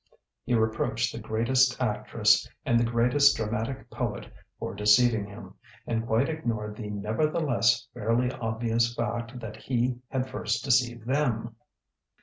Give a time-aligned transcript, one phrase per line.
[0.45, 5.53] He reproached the greatest actress and the greatest dramatic poet for deceiving him,
[5.85, 11.55] and quite ignored the nevertheless fairly obvious fact that he had first deceived them.